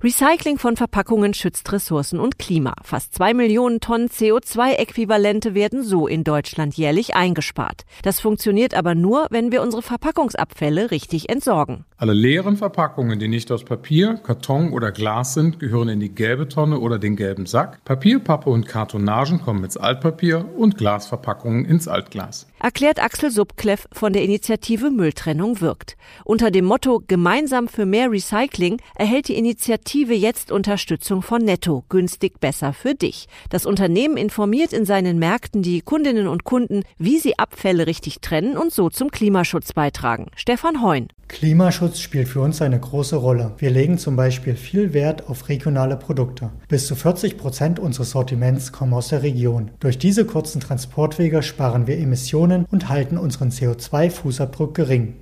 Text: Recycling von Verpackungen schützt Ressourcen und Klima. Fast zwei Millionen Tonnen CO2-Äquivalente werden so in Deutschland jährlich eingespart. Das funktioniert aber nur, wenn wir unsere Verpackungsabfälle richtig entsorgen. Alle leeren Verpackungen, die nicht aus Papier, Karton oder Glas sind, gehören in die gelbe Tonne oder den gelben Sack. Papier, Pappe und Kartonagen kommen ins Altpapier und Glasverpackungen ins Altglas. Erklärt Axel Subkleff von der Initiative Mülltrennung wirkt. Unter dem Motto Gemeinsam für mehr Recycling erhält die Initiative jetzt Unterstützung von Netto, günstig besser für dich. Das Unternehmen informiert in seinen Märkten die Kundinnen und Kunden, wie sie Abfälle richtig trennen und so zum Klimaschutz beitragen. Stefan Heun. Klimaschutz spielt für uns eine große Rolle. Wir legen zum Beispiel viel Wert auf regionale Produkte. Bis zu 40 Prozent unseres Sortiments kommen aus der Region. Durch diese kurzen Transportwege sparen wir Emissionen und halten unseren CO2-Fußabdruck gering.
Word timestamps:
Recycling 0.00 0.58
von 0.58 0.76
Verpackungen 0.76 1.34
schützt 1.34 1.72
Ressourcen 1.72 2.20
und 2.20 2.38
Klima. 2.38 2.76
Fast 2.84 3.16
zwei 3.16 3.34
Millionen 3.34 3.80
Tonnen 3.80 4.06
CO2-Äquivalente 4.08 5.54
werden 5.54 5.82
so 5.82 6.06
in 6.06 6.22
Deutschland 6.22 6.76
jährlich 6.76 7.16
eingespart. 7.16 7.84
Das 8.02 8.20
funktioniert 8.20 8.74
aber 8.74 8.94
nur, 8.94 9.26
wenn 9.30 9.50
wir 9.50 9.60
unsere 9.60 9.82
Verpackungsabfälle 9.82 10.92
richtig 10.92 11.28
entsorgen. 11.28 11.84
Alle 11.96 12.12
leeren 12.12 12.56
Verpackungen, 12.56 13.18
die 13.18 13.26
nicht 13.26 13.50
aus 13.50 13.64
Papier, 13.64 14.20
Karton 14.22 14.72
oder 14.72 14.92
Glas 14.92 15.34
sind, 15.34 15.58
gehören 15.58 15.88
in 15.88 15.98
die 15.98 16.14
gelbe 16.14 16.48
Tonne 16.48 16.78
oder 16.78 17.00
den 17.00 17.16
gelben 17.16 17.46
Sack. 17.46 17.82
Papier, 17.84 18.20
Pappe 18.20 18.50
und 18.50 18.68
Kartonagen 18.68 19.42
kommen 19.42 19.64
ins 19.64 19.76
Altpapier 19.76 20.48
und 20.56 20.78
Glasverpackungen 20.78 21.64
ins 21.64 21.88
Altglas. 21.88 22.46
Erklärt 22.60 23.02
Axel 23.02 23.32
Subkleff 23.32 23.88
von 23.90 24.12
der 24.12 24.22
Initiative 24.22 24.90
Mülltrennung 24.92 25.60
wirkt. 25.60 25.96
Unter 26.24 26.52
dem 26.52 26.66
Motto 26.66 27.02
Gemeinsam 27.04 27.66
für 27.66 27.84
mehr 27.84 28.12
Recycling 28.12 28.80
erhält 28.94 29.26
die 29.26 29.36
Initiative 29.36 29.87
jetzt 29.94 30.52
Unterstützung 30.52 31.22
von 31.22 31.42
Netto, 31.42 31.84
günstig 31.88 32.40
besser 32.40 32.72
für 32.72 32.94
dich. 32.94 33.26
Das 33.50 33.66
Unternehmen 33.66 34.16
informiert 34.16 34.72
in 34.72 34.84
seinen 34.84 35.18
Märkten 35.18 35.62
die 35.62 35.80
Kundinnen 35.80 36.28
und 36.28 36.44
Kunden, 36.44 36.82
wie 36.98 37.18
sie 37.18 37.38
Abfälle 37.38 37.86
richtig 37.86 38.20
trennen 38.20 38.56
und 38.56 38.72
so 38.72 38.90
zum 38.90 39.10
Klimaschutz 39.10 39.72
beitragen. 39.72 40.26
Stefan 40.36 40.82
Heun. 40.82 41.08
Klimaschutz 41.28 42.00
spielt 42.00 42.28
für 42.28 42.40
uns 42.40 42.62
eine 42.62 42.80
große 42.80 43.16
Rolle. 43.16 43.54
Wir 43.58 43.70
legen 43.70 43.98
zum 43.98 44.16
Beispiel 44.16 44.56
viel 44.56 44.94
Wert 44.94 45.28
auf 45.28 45.48
regionale 45.48 45.96
Produkte. 45.96 46.50
Bis 46.68 46.86
zu 46.86 46.96
40 46.96 47.36
Prozent 47.36 47.78
unseres 47.78 48.10
Sortiments 48.10 48.72
kommen 48.72 48.94
aus 48.94 49.08
der 49.08 49.22
Region. 49.22 49.70
Durch 49.80 49.98
diese 49.98 50.24
kurzen 50.24 50.60
Transportwege 50.60 51.42
sparen 51.42 51.86
wir 51.86 51.98
Emissionen 51.98 52.66
und 52.70 52.88
halten 52.88 53.18
unseren 53.18 53.50
CO2-Fußabdruck 53.50 54.72
gering. 54.72 55.20